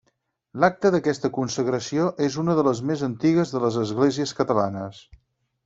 L'acta 0.61 0.91
d'aquesta 0.95 1.29
consagració 1.35 2.07
és 2.29 2.39
una 2.45 2.55
de 2.61 2.63
les 2.69 2.83
més 2.93 3.05
antigues 3.09 3.53
de 3.57 3.63
les 3.67 3.79
esglésies 3.85 4.35
catalanes. 4.43 5.07